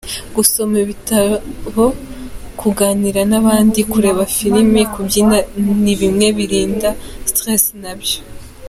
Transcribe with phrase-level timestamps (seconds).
[0.35, 1.85] Gusoma ibitabo,
[2.59, 5.37] kuganira n’abandi, kureba firimi, kubyina
[5.83, 6.89] ni bimwe mu birinda
[7.29, 8.17] stress nabyo.